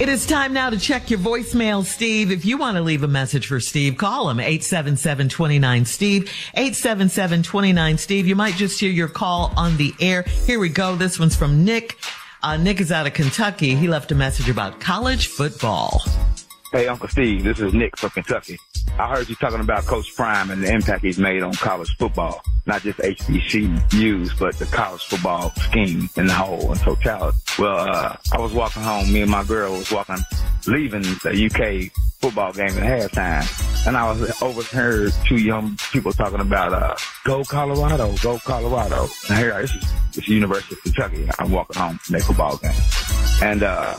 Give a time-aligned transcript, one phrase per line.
[0.00, 2.30] It is time now to check your voicemail, Steve.
[2.30, 6.24] If you want to leave a message for Steve, call him 877-29-STEVE,
[6.56, 8.28] 877-29-STEVE.
[8.28, 10.22] You might just hear your call on the air.
[10.22, 10.94] Here we go.
[10.94, 11.98] This one's from Nick.
[12.44, 13.74] Uh, Nick is out of Kentucky.
[13.74, 16.00] He left a message about college football.
[16.70, 18.56] Hey, Uncle Steve, this is Nick from Kentucky.
[19.00, 22.40] I heard you talking about Coach Prime and the impact he's made on college football.
[22.68, 27.38] Not just HBCUs, but the college football scheme in the whole and totality.
[27.58, 29.10] Well, uh, I was walking home.
[29.10, 30.18] Me and my girl was walking,
[30.66, 31.90] leaving the UK
[32.20, 33.86] football game at halftime.
[33.86, 39.08] And I was overheard two young people talking about, uh, go Colorado, go Colorado.
[39.30, 41.26] And here, this is, this is University of Kentucky.
[41.38, 43.48] I'm walking home from that football game.
[43.48, 43.96] And, uh,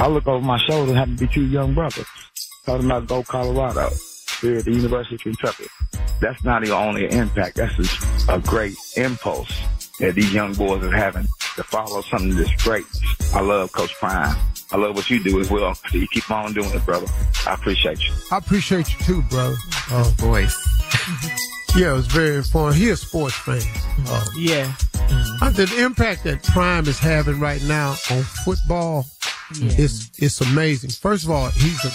[0.00, 2.06] I look over my shoulder and happen to be two young brothers
[2.66, 3.90] talking about go Colorado
[4.40, 5.66] here at the University of Kentucky.
[6.20, 7.56] That's not the only impact.
[7.56, 9.50] That's just a great impulse
[9.98, 11.26] that these young boys are having
[11.56, 12.84] to follow something that's great.
[13.34, 14.36] I love Coach Prime.
[14.72, 15.74] I love what you do as well.
[15.74, 17.06] So you keep on doing it, brother.
[17.46, 18.12] I appreciate you.
[18.30, 19.56] I appreciate you too, brother.
[19.90, 20.56] Uh, Voice.
[21.76, 22.80] yeah, it was very informative.
[22.80, 23.60] He a sports fan.
[24.06, 24.72] Uh, Yeah.
[25.42, 29.06] I think the impact that Prime is having right now on football
[29.60, 30.90] is it's amazing.
[30.90, 31.90] First of all, he's a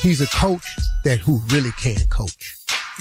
[0.00, 0.64] he's a coach
[1.04, 2.54] that who really can coach.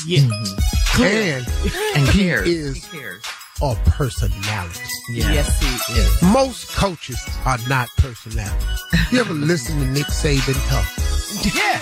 [0.06, 0.20] Yeah.
[0.22, 1.04] Mm-hmm.
[1.04, 1.48] And
[1.96, 2.48] And he cares.
[2.48, 3.24] is cares.
[3.62, 4.80] a personality.
[5.14, 6.22] Yes, he is.
[6.22, 8.66] Most coaches are not personality.
[9.12, 10.88] You ever listen to Nick Saban talk?
[11.56, 11.82] Yeah.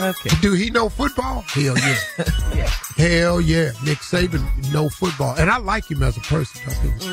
[0.10, 0.30] okay.
[0.40, 1.42] Do he know football?
[1.48, 2.68] Hell yeah.
[2.96, 3.70] Hell yeah.
[3.84, 5.34] Nick Saban know football.
[5.36, 6.60] And I like him as a person.
[6.66, 7.06] I think it's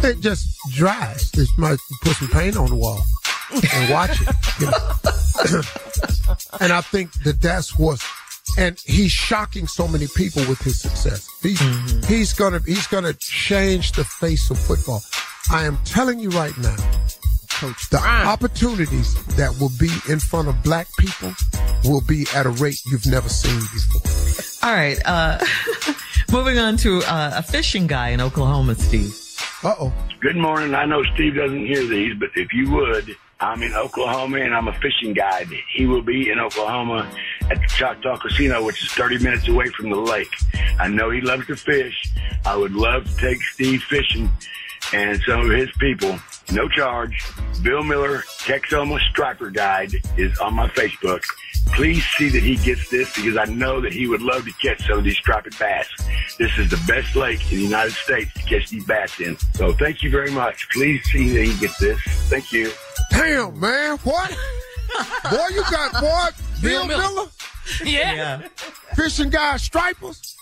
[0.00, 0.16] good.
[0.16, 1.30] It just dries.
[1.32, 3.00] Just might put some paint on the wall
[3.52, 4.28] and watch it.
[4.60, 4.72] you know.
[6.60, 8.02] and I think that that's what
[8.58, 11.28] and he's shocking so many people with his success.
[11.42, 11.60] He's,
[12.06, 15.02] he's gonna he's gonna change the face of football.
[15.50, 16.76] I am telling you right now,
[17.50, 21.32] coach, the opportunities that will be in front of black people
[21.84, 24.68] will be at a rate you've never seen before.
[24.68, 25.00] All right.
[25.04, 25.38] Uh,
[26.32, 29.14] moving on to uh, a fishing guy in Oklahoma, Steve.
[29.62, 29.92] Uh oh.
[30.20, 30.74] Good morning.
[30.74, 34.68] I know Steve doesn't hear these, but if you would, I'm in Oklahoma and I'm
[34.68, 35.48] a fishing guide.
[35.74, 37.10] He will be in Oklahoma
[37.50, 40.32] at the Choctaw Casino, which is 30 minutes away from the lake.
[40.78, 42.08] I know he loves to fish.
[42.46, 44.30] I would love to take Steve fishing
[44.92, 46.16] and some of his people.
[46.52, 47.20] No charge.
[47.64, 51.22] Bill Miller, Texoma Striper Guide is on my Facebook.
[51.74, 54.86] Please see that he gets this because I know that he would love to catch
[54.86, 55.88] some of these striped bass.
[56.38, 59.36] This is the best lake in the United States to catch these bass in.
[59.54, 60.68] So thank you very much.
[60.70, 61.98] Please see that he gets this.
[62.28, 62.70] Thank you.
[63.12, 64.30] Damn, man, what?
[65.30, 66.28] boy, you got boy,
[66.60, 67.02] Bill, Miller.
[67.02, 67.26] Miller,
[67.84, 68.42] Yeah.
[68.94, 70.36] fishing guy stripers.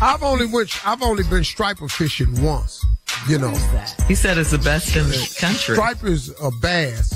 [0.00, 2.84] I've only went I've only been striper fishing once.
[3.28, 3.54] You know,
[4.06, 5.74] He said it's the best in the country.
[5.74, 7.14] stripers are bass.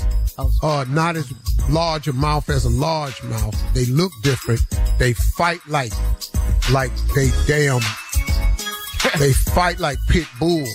[0.61, 1.31] Uh, not as
[1.69, 3.55] large a mouth as a large mouth.
[3.73, 4.61] They look different.
[4.97, 5.93] They fight like,
[6.71, 7.81] like they damn.
[9.19, 10.69] they fight like pit bulls,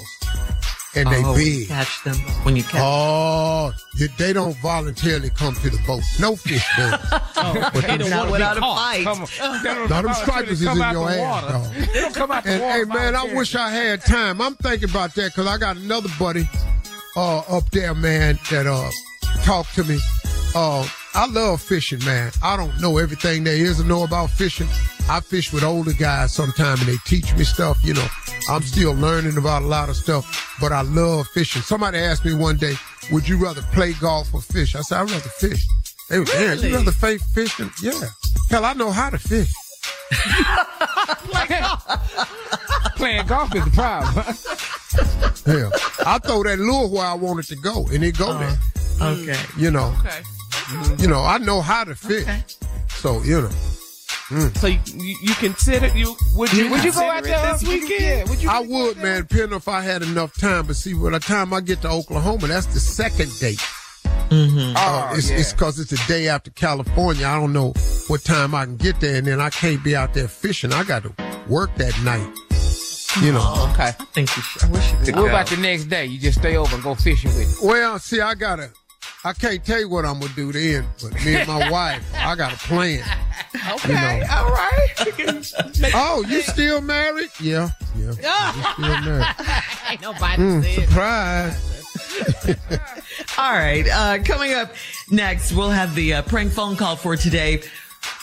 [1.00, 1.68] and they oh, when big.
[1.68, 2.80] catch them when you catch.
[2.82, 6.02] Oh, you- they don't voluntarily come to the boat.
[6.20, 7.00] No fish does.
[7.36, 8.78] Oh, But they them- don't Not want to be without a caught.
[8.78, 9.04] fight.
[9.04, 9.28] Come on.
[9.38, 10.82] Don't Now, them voluntarily stripers is in your the
[11.14, 11.52] ass, water.
[11.52, 11.74] dog.
[11.94, 12.72] They don't come out the And water.
[12.78, 14.40] hey, man, I wish I had time.
[14.40, 16.48] I'm thinking about that because I got another buddy
[17.16, 18.90] uh, up there, man, that uh
[19.44, 19.98] talked to me.
[20.54, 22.32] Uh, I love fishing, man.
[22.42, 24.68] I don't know everything there is to know about fishing.
[25.10, 27.82] I fish with older guys sometimes and they teach me stuff.
[27.82, 28.06] You know,
[28.50, 31.62] I'm still learning about a lot of stuff, but I love fishing.
[31.62, 32.74] Somebody asked me one day,
[33.10, 34.76] would you rather play golf or fish?
[34.76, 35.66] I said, I'd rather fish.
[36.10, 38.00] They was, yeah, you rather fish than, yeah.
[38.50, 39.52] Hell, I know how to fish.
[42.96, 44.24] Playing golf is the problem.
[45.44, 45.70] Hell,
[46.06, 48.56] I throw that lure where I want it to go, and it go uh-huh.
[48.98, 49.12] there.
[49.12, 49.38] Okay.
[49.56, 50.22] You know, okay.
[50.98, 52.22] you know, I know how to fish.
[52.22, 52.42] Okay.
[52.88, 53.50] So you know,
[54.56, 57.68] So you, you, you consider you would you would you go out there this this
[57.68, 58.28] weekend?
[58.28, 58.50] Would you?
[58.50, 60.66] I would, man, depending if I had enough time.
[60.66, 63.60] But see, by the time I get to Oklahoma, that's the second date.
[64.30, 65.38] Oh, Uh, it's yeah.
[65.38, 67.26] it's because it's the day after California.
[67.26, 67.72] I don't know
[68.08, 70.72] what time I can get there, and then I can't be out there fishing.
[70.74, 71.12] I got to
[71.48, 72.28] work that night.
[73.22, 73.68] You know.
[73.72, 73.92] okay.
[73.98, 74.64] I think you should.
[74.64, 76.04] I wish you could What about the next day?
[76.04, 77.58] You just stay over and go fishing with.
[77.64, 78.70] Well, see, I gotta.
[79.24, 82.34] I can't tell you what I'm gonna do then, but me and my wife, I
[82.36, 83.04] got a plan.
[83.72, 84.26] Okay, know.
[84.30, 84.88] all right.
[85.94, 87.30] Oh, you still married?
[87.40, 88.12] Yeah, yeah.
[88.56, 89.26] You still married.
[89.90, 92.68] Ain't nobody Mm, surprise.
[93.38, 93.86] All right.
[93.88, 94.72] Uh, coming up
[95.10, 97.62] next, we'll have the uh, prank phone call for today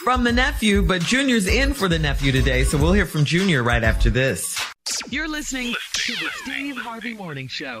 [0.04, 3.62] from the nephew, but Junior's in for the nephew today, so we'll hear from Junior
[3.62, 4.60] right after this.
[5.08, 7.80] You're listening to the Steve Harvey Morning Show.